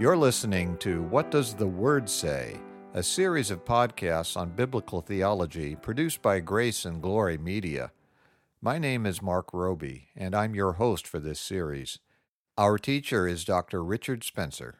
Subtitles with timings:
[0.00, 2.58] You're listening to What Does the Word Say?
[2.94, 7.92] a series of podcasts on biblical theology produced by Grace and Glory Media.
[8.62, 11.98] My name is Marc Roby, and I'm your host for this series.
[12.56, 13.84] Our teacher is Dr.
[13.84, 14.78] Richard Spencer.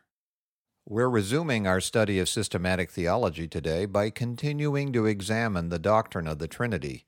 [0.89, 6.39] We're resuming our study of systematic theology today by continuing to examine the doctrine of
[6.39, 7.05] the Trinity.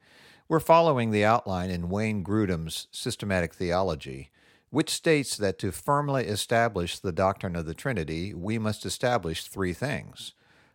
[0.50, 4.30] We're following the outline in Wayne Grudem's Systematic Theology,
[4.72, 9.74] which states that to firmly establish the doctrine of the Trinity, we must establish three
[9.74, 10.32] things.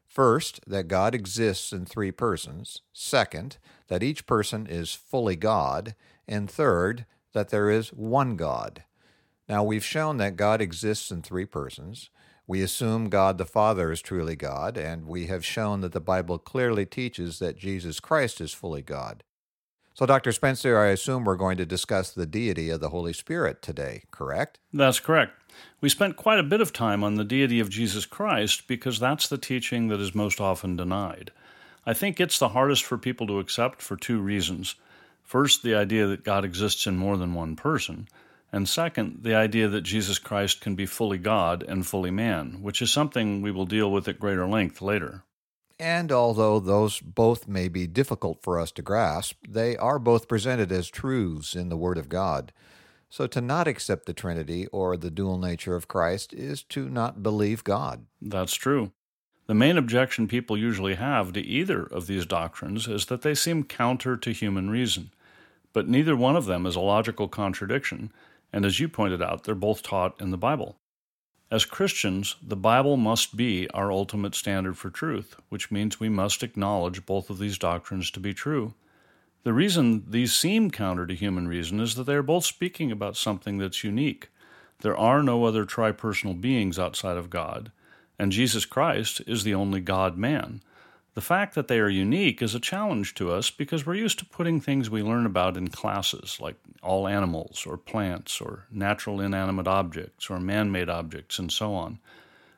[0.07, 2.83] First, that God exists in three persons.
[2.93, 5.95] Second, that each person is fully God.
[6.27, 8.83] And third, that there is one God.
[9.49, 12.11] Now, we've shown that God exists in three persons.
[12.45, 16.37] We assume God the Father is truly God, and we have shown that the Bible
[16.37, 19.23] clearly teaches that Jesus Christ is fully God.
[19.97, 20.31] So, Dr.
[20.31, 24.59] Spencer, I assume we're going to discuss the deity of the Holy Spirit today, correct?
[24.71, 25.33] That's correct.
[25.81, 29.27] We spent quite a bit of time on the deity of Jesus Christ because that's
[29.27, 31.31] the teaching that is most often denied.
[31.83, 34.75] I think it's the hardest for people to accept for two reasons.
[35.23, 38.07] First, the idea that God exists in more than one person,
[38.51, 42.83] and second, the idea that Jesus Christ can be fully God and fully man, which
[42.83, 45.23] is something we will deal with at greater length later.
[45.79, 50.71] And although those both may be difficult for us to grasp, they are both presented
[50.71, 52.51] as truths in the Word of God.
[53.09, 57.23] So to not accept the Trinity or the dual nature of Christ is to not
[57.23, 58.05] believe God.
[58.21, 58.91] That's true.
[59.45, 63.63] The main objection people usually have to either of these doctrines is that they seem
[63.63, 65.11] counter to human reason.
[65.71, 68.11] But neither one of them is a logical contradiction,
[68.51, 70.77] and as you pointed out, they're both taught in the Bible.
[71.49, 76.43] As Christians, the Bible must be our ultimate standard for truth, which means we must
[76.43, 78.73] acknowledge both of these doctrines to be true.
[79.43, 83.15] The reason these seem counter to human reason is that they are both speaking about
[83.15, 84.27] something that's unique.
[84.79, 87.71] There are no other tripersonal beings outside of God,
[88.19, 90.61] and Jesus Christ is the only God man.
[91.17, 94.25] The fact that they are unique is a challenge to us because we're used to
[94.25, 99.67] putting things we learn about in classes, like all animals, or plants, or natural inanimate
[99.67, 101.97] objects, or man made objects, and so on.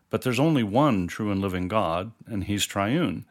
[0.09, 3.23] But there's only one true and living God, and He's triune.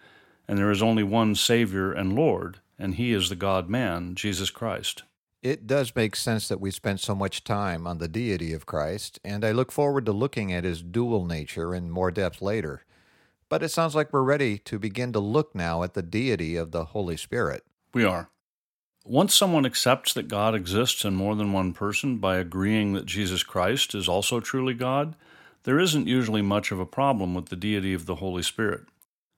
[0.49, 4.49] And there is only one Savior and Lord, and He is the God man, Jesus
[4.49, 5.03] Christ.
[5.43, 9.21] It does make sense that we spent so much time on the deity of Christ,
[9.23, 12.87] and I look forward to looking at his dual nature in more depth later.
[13.49, 16.71] But it sounds like we're ready to begin to look now at the deity of
[16.71, 17.65] the Holy Spirit.
[17.95, 18.31] We are.
[19.05, 23.43] Once someone accepts that God exists in more than one person by agreeing that Jesus
[23.43, 25.17] Christ is also truly God,
[25.63, 28.83] there isn't usually much of a problem with the deity of the Holy Spirit.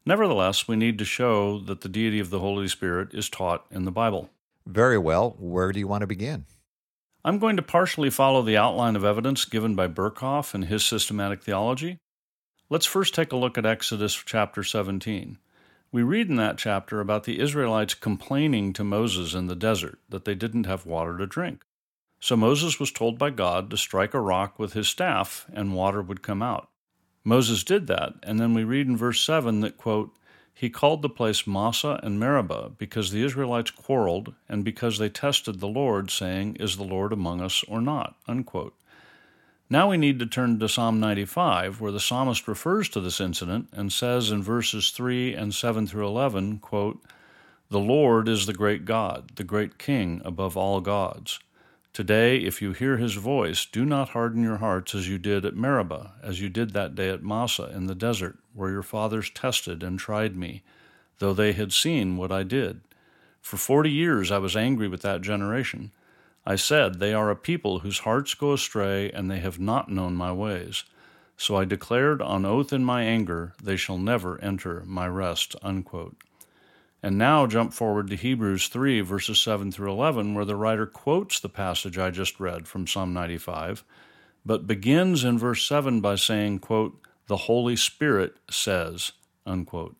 [0.04, 3.84] Nevertheless, we need to show that the deity of the Holy Spirit is taught in
[3.84, 4.30] the Bible.
[4.66, 5.36] Very well.
[5.38, 6.46] Where do you want to begin?
[7.24, 11.42] I'm going to partially follow the outline of evidence given by Berkhof in his systematic
[11.42, 11.98] theology,
[12.72, 15.38] Let's first take a look at Exodus chapter 17.
[15.90, 20.24] We read in that chapter about the Israelites complaining to Moses in the desert that
[20.24, 21.64] they didn't have water to drink.
[22.20, 26.00] So Moses was told by God to strike a rock with his staff and water
[26.00, 26.68] would come out.
[27.24, 30.12] Moses did that, and then we read in verse 7 that, quote,
[30.54, 35.58] he called the place Massah and Meribah because the Israelites quarreled and because they tested
[35.58, 38.14] the Lord, saying, Is the Lord among us or not?
[38.28, 38.79] Unquote.
[39.72, 43.68] Now we need to turn to Psalm 95, where the psalmist refers to this incident
[43.72, 47.00] and says in verses 3 and 7 through 11, quote,
[47.68, 51.38] The Lord is the great God, the great King above all gods.
[51.92, 55.54] Today, if you hear his voice, do not harden your hearts as you did at
[55.54, 59.84] Meribah, as you did that day at Massah in the desert, where your fathers tested
[59.84, 60.64] and tried me,
[61.20, 62.80] though they had seen what I did.
[63.40, 65.92] For forty years I was angry with that generation.
[66.44, 70.14] I said, They are a people whose hearts go astray, and they have not known
[70.14, 70.84] my ways.
[71.36, 75.56] So I declared on oath in my anger, They shall never enter my rest.
[75.62, 76.16] Unquote.
[77.02, 81.40] And now jump forward to Hebrews 3, verses 7 through 11, where the writer quotes
[81.40, 83.84] the passage I just read from Psalm 95,
[84.44, 89.12] but begins in verse 7 by saying, quote, The Holy Spirit says,
[89.46, 89.96] unquote.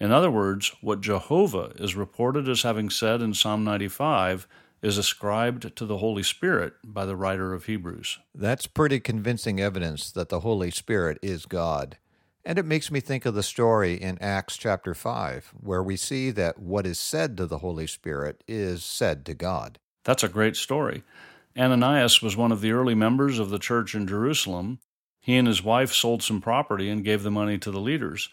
[0.00, 4.48] In other words, what Jehovah is reported as having said in Psalm 95
[4.82, 8.18] is ascribed to the Holy Spirit by the writer of Hebrews.
[8.34, 11.98] That's pretty convincing evidence that the Holy Spirit is God.
[12.44, 16.32] And it makes me think of the story in Acts chapter 5, where we see
[16.32, 19.78] that what is said to the Holy Spirit is said to God.
[20.02, 21.04] That's a great story.
[21.56, 24.80] Ananias was one of the early members of the church in Jerusalem.
[25.20, 28.28] He and his wife sold some property and gave the money to the leaders.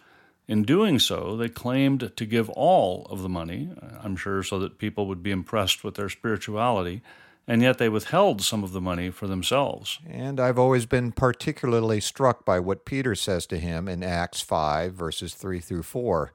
[0.49, 3.69] In doing so, they claimed to give all of the money,
[4.01, 7.03] I'm sure so that people would be impressed with their spirituality,
[7.47, 9.99] and yet they withheld some of the money for themselves.
[10.09, 14.91] And I've always been particularly struck by what Peter says to him in Acts 5,
[14.91, 16.33] verses 3 through 4.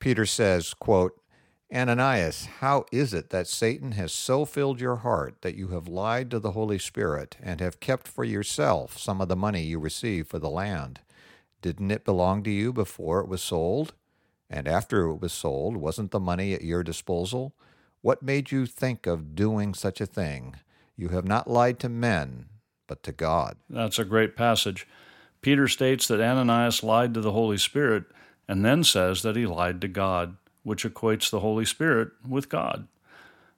[0.00, 1.16] Peter says, quote,
[1.72, 6.28] Ananias, how is it that Satan has so filled your heart that you have lied
[6.32, 10.28] to the Holy Spirit and have kept for yourself some of the money you received
[10.28, 10.98] for the land?
[11.64, 13.94] Didn't it belong to you before it was sold?
[14.50, 17.54] And after it was sold, wasn't the money at your disposal?
[18.02, 20.56] What made you think of doing such a thing?
[20.94, 22.50] You have not lied to men,
[22.86, 23.56] but to God.
[23.70, 24.86] That's a great passage.
[25.40, 28.04] Peter states that Ananias lied to the Holy Spirit
[28.46, 32.88] and then says that he lied to God which equates the Holy Spirit with God.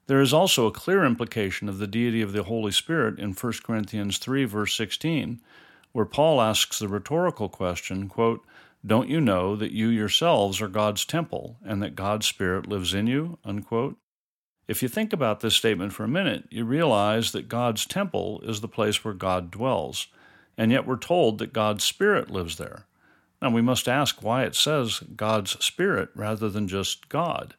[0.05, 3.53] There is also a clear implication of the deity of the Holy Spirit in 1
[3.65, 5.41] Corinthians 3, verse 16,
[5.97, 8.45] where Paul asks the rhetorical question, quote,
[8.85, 13.07] Don't you know that you yourselves are God's temple and that God's Spirit lives in
[13.07, 13.39] you?
[13.43, 13.97] Unquote.
[14.67, 18.61] If you think about this statement for a minute, you realize that God's temple is
[18.61, 20.05] the place where God dwells,
[20.55, 22.85] and yet we're told that God's Spirit lives there.
[23.41, 27.55] Now, we must ask why it says God's Spirit rather than just God.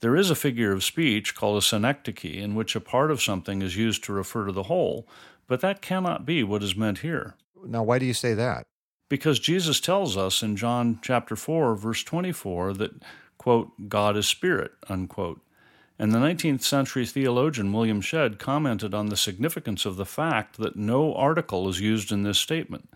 [0.00, 3.62] There is a figure of speech called a synecdoche in which a part of something
[3.62, 5.08] is used to refer to the whole,
[5.46, 7.36] but that cannot be what is meant here.
[7.66, 8.64] Now, why do you say that?
[9.08, 12.92] Because Jesus tells us in John chapter 4, verse 24, that,
[13.38, 15.40] quote, God is spirit, unquote.
[15.98, 20.76] And the 19th century theologian William Shedd commented on the significance of the fact that
[20.76, 22.88] no article is used in this statement.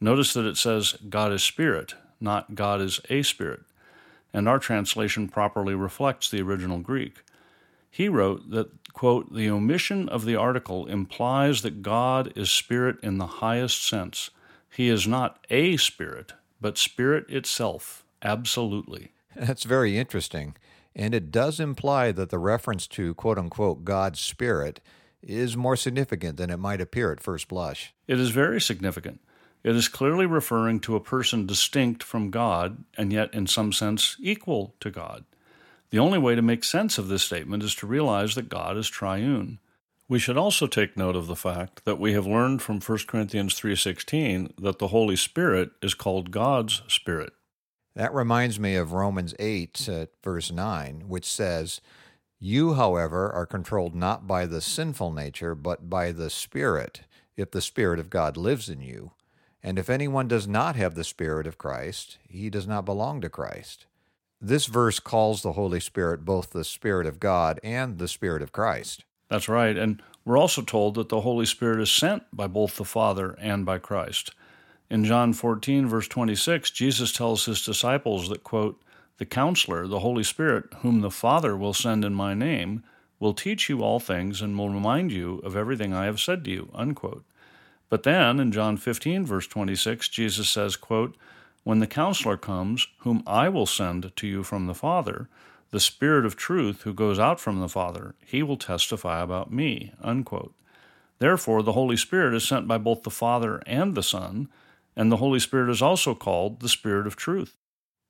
[0.00, 3.60] Notice that it says God is spirit, not God is a spirit,
[4.34, 7.20] and our translation properly reflects the original Greek.
[7.94, 13.18] He wrote that, quote, the omission of the article implies that God is spirit in
[13.18, 14.30] the highest sense.
[14.70, 19.12] He is not a spirit, but spirit itself, absolutely.
[19.36, 20.56] That's very interesting.
[20.96, 24.80] And it does imply that the reference to, quote unquote, God's spirit
[25.22, 27.92] is more significant than it might appear at first blush.
[28.08, 29.20] It is very significant.
[29.62, 34.16] It is clearly referring to a person distinct from God and yet, in some sense,
[34.18, 35.26] equal to God.
[35.92, 38.88] The only way to make sense of this statement is to realize that God is
[38.88, 39.58] triune.
[40.08, 43.52] We should also take note of the fact that we have learned from 1 Corinthians
[43.52, 47.34] 3:16 that the Holy Spirit is called God's Spirit.
[47.94, 51.82] That reminds me of Romans 8 uh, verse 9, which says,
[52.38, 57.02] "You, however, are controlled not by the sinful nature, but by the Spirit,
[57.36, 59.12] if the Spirit of God lives in you."
[59.62, 63.28] And if anyone does not have the Spirit of Christ, he does not belong to
[63.28, 63.84] Christ.
[64.44, 68.50] This verse calls the Holy Spirit both the Spirit of God and the Spirit of
[68.50, 69.04] Christ.
[69.28, 69.76] That's right.
[69.76, 73.64] And we're also told that the Holy Spirit is sent by both the Father and
[73.64, 74.32] by Christ.
[74.90, 78.82] In John 14, verse 26, Jesus tells his disciples that, quote,
[79.18, 82.82] the counselor, the Holy Spirit, whom the Father will send in my name,
[83.20, 86.50] will teach you all things and will remind you of everything I have said to
[86.50, 87.24] you, unquote.
[87.88, 91.16] But then in John 15, verse 26, Jesus says, quote,
[91.64, 95.28] When the counselor comes, whom I will send to you from the Father,
[95.70, 99.92] the Spirit of truth who goes out from the Father, he will testify about me.
[100.00, 100.54] Unquote.
[101.18, 104.48] Therefore, the Holy Spirit is sent by both the Father and the Son,
[104.96, 107.56] and the Holy Spirit is also called the Spirit of truth.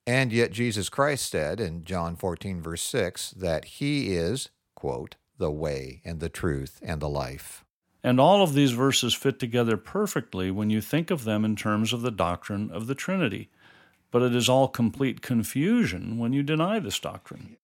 [0.07, 5.51] And yet Jesus Christ said in John 14, verse 6, that he is, quote, the
[5.51, 7.65] way and the truth and the life.
[8.05, 11.93] And all of these verses fit together perfectly when you think of them in terms
[11.93, 13.49] of the doctrine of the Trinity.
[14.11, 17.57] But it is all complete confusion when you deny this doctrine.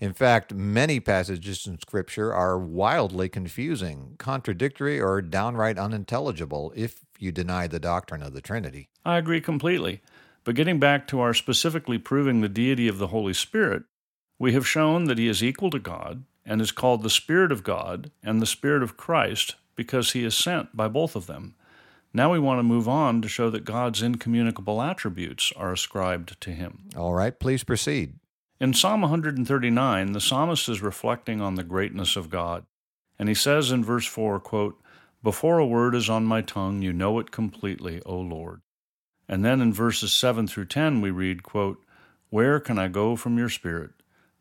[0.00, 7.30] In fact, many passages in Scripture are wildly confusing, contradictory, or downright unintelligible if you
[7.30, 8.88] deny the doctrine of the Trinity.
[9.04, 10.00] I agree completely.
[10.42, 13.84] But getting back to our specifically proving the deity of the Holy Spirit,
[14.38, 17.62] we have shown that he is equal to God and is called the Spirit of
[17.62, 21.54] God and the Spirit of Christ because he is sent by both of them.
[22.12, 26.50] Now we want to move on to show that God's incommunicable attributes are ascribed to
[26.52, 26.88] him.
[26.96, 28.14] All right, please proceed.
[28.60, 32.66] In Psalm 139, the psalmist is reflecting on the greatness of God.
[33.18, 34.80] And he says in verse 4, quote,
[35.24, 38.60] Before a word is on my tongue, you know it completely, O Lord.
[39.28, 41.84] And then in verses 7 through 10, we read, quote,
[42.30, 43.90] Where can I go from your spirit?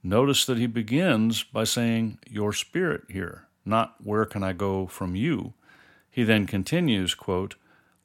[0.03, 5.15] Notice that he begins by saying, Your spirit here not where can I go from
[5.15, 5.53] you.
[6.09, 7.55] He then continues, quote,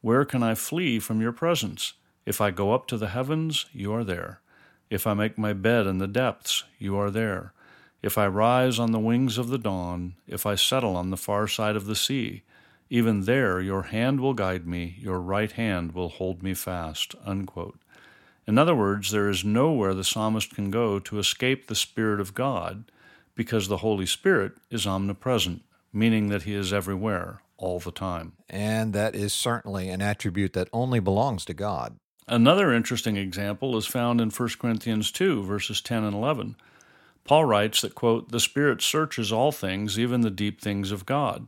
[0.00, 1.94] Where can I flee from your presence?
[2.24, 4.40] If I go up to the heavens, you are there.
[4.90, 7.52] If I make my bed in the depths, you are there.
[8.02, 11.48] If I rise on the wings of the dawn, if I settle on the far
[11.48, 12.42] side of the sea,
[12.90, 17.14] even there your hand will guide me, your right hand will hold me fast.
[17.24, 17.78] Unquote.
[18.46, 22.34] In other words, there is nowhere the psalmist can go to escape the Spirit of
[22.34, 22.84] God
[23.38, 28.32] because the Holy Spirit is omnipresent, meaning that he is everywhere, all the time.
[28.50, 32.00] And that is certainly an attribute that only belongs to God.
[32.26, 36.56] Another interesting example is found in 1 Corinthians 2, verses 10 and 11.
[37.22, 41.46] Paul writes that, quote, The Spirit searches all things, even the deep things of God.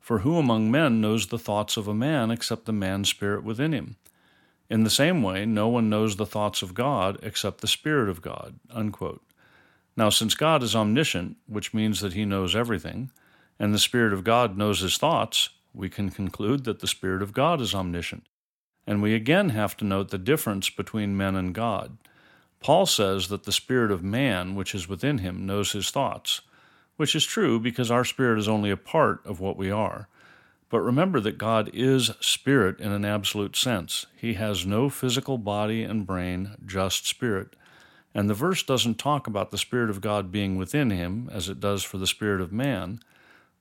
[0.00, 3.74] For who among men knows the thoughts of a man except the man's spirit within
[3.74, 3.96] him?
[4.70, 8.22] In the same way, no one knows the thoughts of God except the Spirit of
[8.22, 8.58] God.
[8.70, 9.20] Unquote.
[9.96, 13.10] Now, since God is omniscient, which means that he knows everything,
[13.58, 17.32] and the Spirit of God knows his thoughts, we can conclude that the Spirit of
[17.32, 18.24] God is omniscient.
[18.86, 21.96] And we again have to note the difference between men and God.
[22.60, 26.40] Paul says that the spirit of man, which is within him, knows his thoughts,
[26.96, 30.08] which is true because our spirit is only a part of what we are.
[30.68, 34.06] But remember that God is spirit in an absolute sense.
[34.16, 37.54] He has no physical body and brain, just spirit.
[38.16, 41.60] And the verse doesn't talk about the Spirit of God being within him as it
[41.60, 42.98] does for the Spirit of man.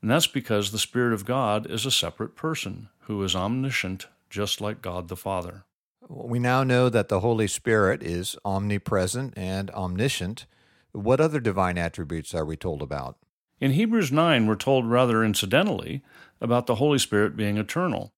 [0.02, 4.62] And that's because the Spirit of God is a separate person who is omniscient, just
[4.62, 5.66] like God the Father.
[6.08, 10.46] We now know that the Holy Spirit is omnipresent and omniscient.
[10.94, 13.18] What other divine attributes are we told about?
[13.60, 16.02] In Hebrews 9, we're told rather incidentally
[16.40, 18.14] about the Holy Spirit being eternal.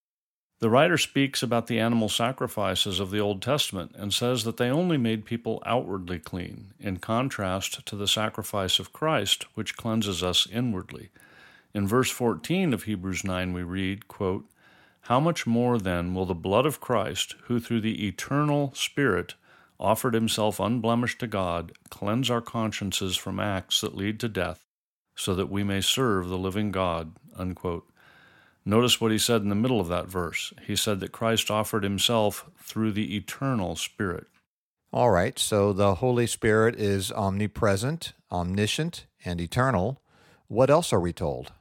[0.59, 4.71] The writer speaks about the animal sacrifices of the Old Testament and says that they
[4.71, 10.47] only made people outwardly clean, in contrast to the sacrifice of Christ, which cleanses us
[10.51, 11.09] inwardly.
[11.75, 14.45] In verse 14 of Hebrews 9, we read, quote,
[15.01, 19.35] how much more then will the blood of Christ, who through the eternal Spirit
[19.79, 24.65] offered himself unblemished to God, cleanse our consciences from acts that lead to death,
[25.15, 27.13] so that we may serve the living God?
[27.37, 27.87] Unquote.
[28.67, 30.51] Notice what he said in the middle of that verse.
[30.61, 34.27] He said that Christ offered himself through the eternal Spirit.
[34.91, 40.01] All right, so the Holy Spirit is omnipresent, omniscient, and eternal.
[40.49, 41.53] What else are we told?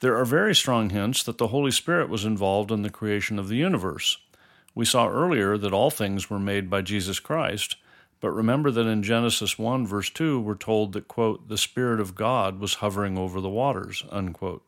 [0.00, 3.48] There are very strong hints that the Holy Spirit was involved in the creation of
[3.48, 4.16] the universe.
[4.74, 7.76] We saw earlier that all things were made by Jesus Christ,
[8.20, 12.14] but remember that in Genesis 1, verse 2, we're told that, quote, the Spirit of
[12.14, 14.64] God was hovering over the waters, unquote.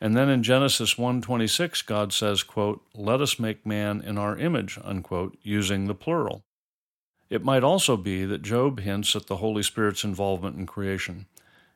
[0.00, 4.78] And then in Genesis 1:26 God says, quote, "Let us make man in our image,"
[4.82, 6.42] unquote, using the plural.
[7.28, 11.26] It might also be that Job hints at the Holy Spirit's involvement in creation.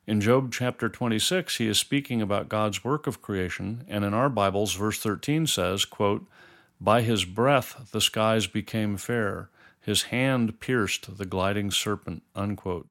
[0.06, 4.28] In Job chapter 26, he is speaking about God's work of creation, and in our
[4.28, 6.26] Bibles, verse 13 says, quote,
[6.80, 9.50] By his breath the skies became fair,
[9.80, 12.22] his hand pierced the gliding serpent.
[12.34, 12.88] Unquote.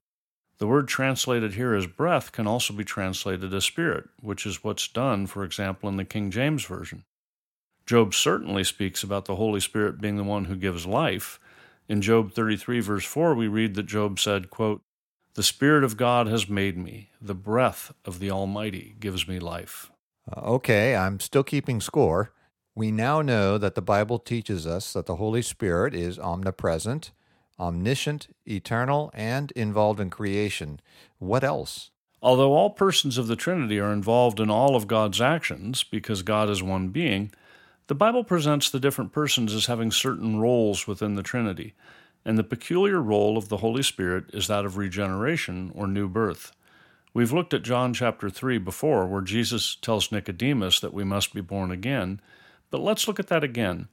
[0.59, 4.87] The word translated here as breath can also be translated as spirit, which is what's
[4.87, 7.03] done, for example, in the King James Version.
[7.85, 11.39] Job certainly speaks about the Holy Spirit being the one who gives life.
[11.89, 14.81] In Job 33, verse 4, we read that Job said, quote,
[15.35, 17.09] the Spirit of God has made me.
[17.19, 19.91] The breath of the Almighty gives me life.
[20.31, 22.31] Uh, okay, I'm still keeping score.
[22.75, 27.11] We now know that the Bible teaches us that the Holy Spirit is omnipresent,
[27.67, 30.79] omniscient, eternal, and involved in creation.
[31.19, 31.91] What else?
[32.21, 36.49] Although all persons of the Trinity are involved in all of God's actions, because God
[36.49, 37.31] is one being,
[37.87, 41.73] the Bible presents the different persons as having certain roles within the Trinity
[42.25, 46.53] and the peculiar role of the Holy Spirit is that of regeneration or new birth.
[47.13, 51.41] We've looked at John chapter 3 before, where Jesus tells Nicodemus that we must be
[51.41, 52.19] born again,
[52.71, 53.87] but let's look at that again.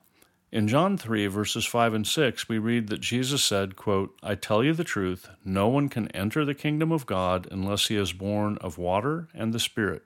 [0.52, 4.64] In John 3, verses 5 and 6, we read that Jesus said, quote, I tell
[4.64, 8.59] you the truth, no one can enter the kingdom of God unless he is born
[8.61, 10.02] of water and the Spirit.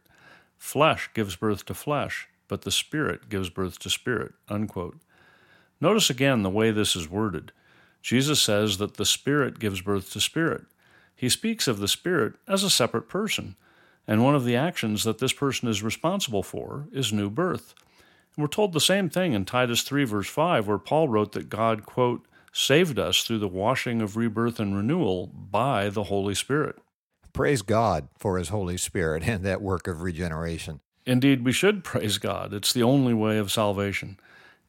[0.59, 4.35] Flesh gives birth to flesh, but the Spirit gives birth to spirit.
[4.47, 4.99] Unquote.
[5.81, 7.51] Notice again the way this is worded.
[8.03, 10.67] Jesus says that the Spirit gives birth to spirit.
[11.17, 13.57] He speaks of the Spirit as a separate person,
[14.07, 17.75] and one of the actions that this person is responsible for is new birth.
[18.37, 21.49] And we're told the same thing in Titus 3, verse 5, where Paul wrote that
[21.49, 26.76] God, quote, saved us through the washing of rebirth and renewal by the Holy Spirit.
[27.33, 30.81] Praise God for His Holy Spirit and that work of regeneration.
[31.05, 32.55] Indeed, we should praise God.
[32.55, 34.19] It's the only way of salvation.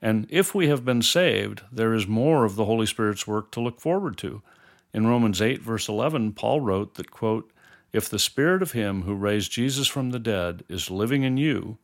[0.01, 3.62] And if we have been saved, there is more of the Holy Spirit's work to
[3.62, 4.41] look forward to.
[4.93, 7.51] In Romans 8, verse 11, Paul wrote that, quote,
[7.93, 11.77] If the Spirit of Him who raised Jesus from the dead is living in you,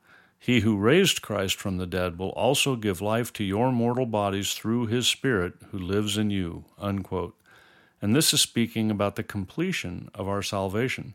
[0.43, 4.55] he who raised Christ from the dead will also give life to your mortal bodies
[4.55, 6.65] through his Spirit who lives in you.
[6.79, 7.35] Unquote.
[8.01, 11.13] And this is speaking about the completion of our salvation.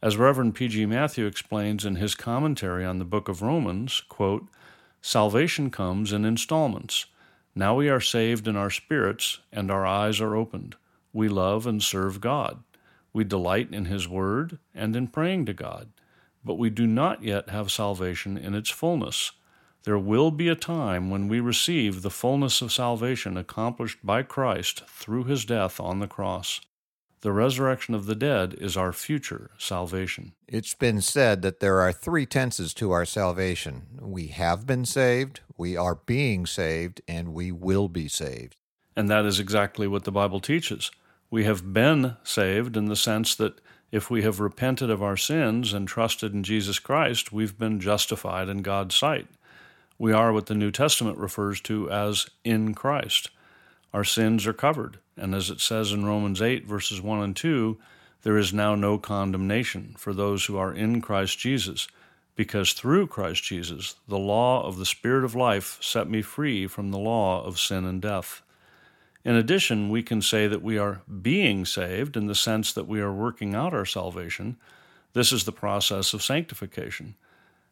[0.00, 0.86] As Reverend P.G.
[0.86, 4.46] Matthew explains in his commentary on the book of Romans, quote,
[5.02, 7.04] Salvation comes in installments.
[7.54, 10.76] Now we are saved in our spirits, and our eyes are opened.
[11.12, 12.62] We love and serve God.
[13.12, 15.90] We delight in His Word and in praying to God.
[16.46, 19.32] But we do not yet have salvation in its fullness.
[19.82, 24.82] There will be a time when we receive the fullness of salvation accomplished by Christ
[24.88, 26.60] through his death on the cross.
[27.20, 30.32] The resurrection of the dead is our future salvation.
[30.46, 35.40] It's been said that there are three tenses to our salvation we have been saved,
[35.56, 38.56] we are being saved, and we will be saved.
[38.94, 40.90] And that is exactly what the Bible teaches.
[41.30, 43.60] We have been saved in the sense that
[43.92, 48.48] if we have repented of our sins and trusted in Jesus Christ, we've been justified
[48.48, 49.26] in God's sight.
[49.98, 53.30] We are what the New Testament refers to as in Christ.
[53.94, 57.78] Our sins are covered, and as it says in Romans 8, verses 1 and 2,
[58.22, 61.86] there is now no condemnation for those who are in Christ Jesus,
[62.34, 66.90] because through Christ Jesus, the law of the Spirit of life set me free from
[66.90, 68.42] the law of sin and death.
[69.26, 73.00] In addition, we can say that we are being saved in the sense that we
[73.00, 74.56] are working out our salvation.
[75.14, 77.16] This is the process of sanctification.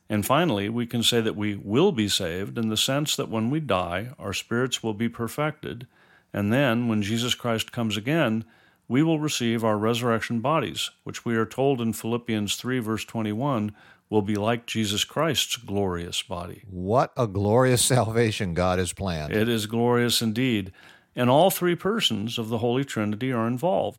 [0.08, 3.50] And finally, we can say that we will be saved in the sense that when
[3.50, 5.86] we die, our spirits will be perfected,
[6.32, 8.44] and then, when Jesus Christ comes again,
[8.88, 13.72] we will receive our resurrection bodies, which we are told in Philippians 3, verse 21,
[14.10, 16.64] will be like Jesus Christ's glorious body.
[16.68, 19.32] What a glorious salvation God has planned.
[19.32, 20.72] It is glorious indeed,
[21.16, 23.98] and all three persons of the Holy Trinity are involved.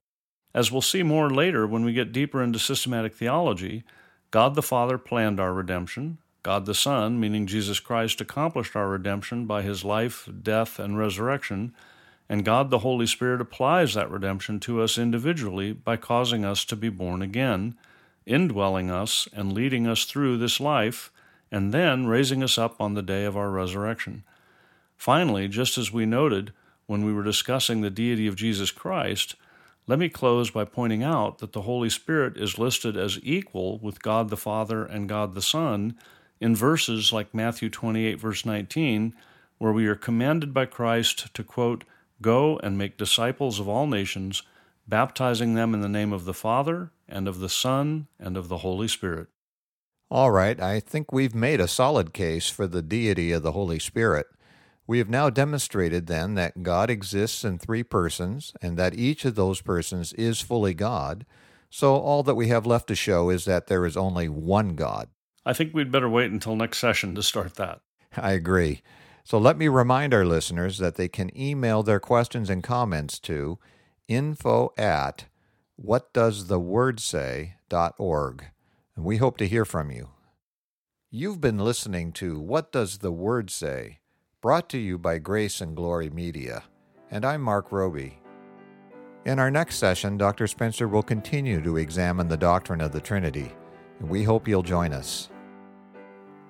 [0.53, 3.83] As we'll see more later when we get deeper into systematic theology,
[4.31, 6.17] God the Father planned our redemption.
[6.43, 11.73] God the Son, meaning Jesus Christ, accomplished our redemption by his life, death, and resurrection.
[12.29, 16.75] And God the Holy Spirit applies that redemption to us individually by causing us to
[16.75, 17.75] be born again,
[18.25, 21.11] indwelling us and leading us through this life,
[21.51, 24.23] and then raising us up on the day of our resurrection.
[24.95, 26.53] Finally, just as we noted
[26.87, 29.35] when we were discussing the deity of Jesus Christ,
[29.87, 34.01] let me close by pointing out that the Holy Spirit is listed as equal with
[34.01, 35.95] God the Father and God the Son
[36.39, 39.13] in verses like Matthew 28, verse 19,
[39.57, 41.83] where we are commanded by Christ to, quote,
[42.21, 44.43] Go and make disciples of all nations,
[44.87, 48.59] baptizing them in the name of the Father, and of the Son, and of the
[48.59, 49.27] Holy Spirit.
[50.09, 53.79] All right, I think we've made a solid case for the deity of the Holy
[53.79, 54.27] Spirit.
[54.87, 59.35] We have now demonstrated then that God exists in three persons and that each of
[59.35, 61.25] those persons is fully God.
[61.69, 65.09] So all that we have left to show is that there is only one God.
[65.45, 67.81] I think we'd better wait until next session to start that.
[68.15, 68.81] I agree.
[69.23, 73.57] So let me remind our listeners that they can email their questions and comments to
[74.07, 75.25] info at
[75.83, 78.45] whatdoesthewordsay.org.
[78.95, 80.09] And we hope to hear from you.
[81.09, 83.99] You've been listening to What Does the Word Say?
[84.45, 86.61] Brought to you by Grace and Glory Media.
[87.09, 88.19] And I'm Marc Roby.
[89.25, 90.45] In our next session, Dr.
[90.45, 93.51] Spencer will continue to examine the doctrine of the Trinity,
[93.99, 95.31] and we hope you'll join us.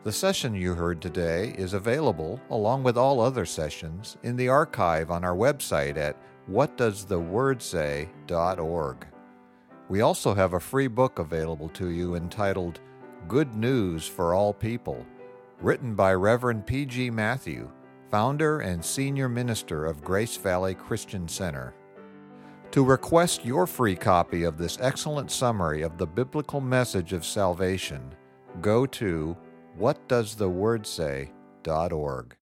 [0.04, 5.10] The session you heard today is available, along with all other sessions, in the archive
[5.10, 6.18] on our website at
[6.52, 9.08] whatdoesthewordsay.org.
[9.88, 12.82] We also have a free book available to you entitled
[13.30, 15.06] Good News for All People,
[15.62, 17.10] written by Reverend P.G.
[17.10, 17.72] Matthew,
[18.16, 21.74] founder and senior minister of Grace Valley Christian Center.
[22.72, 28.16] To request your free copy of this excellent summary of the biblical message of salvation,
[28.62, 29.36] go to
[29.78, 32.38] whatdoesthewordsay.org.